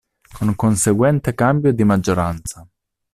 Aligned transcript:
Con 0.35 0.55
conseguente 0.55 1.35
cambio 1.35 1.71
di 1.73 1.83
maggioranza. 1.83 2.67